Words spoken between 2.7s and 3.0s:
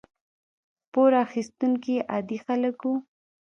وو.